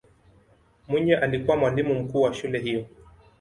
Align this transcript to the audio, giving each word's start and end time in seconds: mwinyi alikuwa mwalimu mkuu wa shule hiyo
mwinyi 0.87 1.13
alikuwa 1.15 1.57
mwalimu 1.57 1.93
mkuu 2.03 2.21
wa 2.21 2.33
shule 2.33 2.59
hiyo 2.59 2.85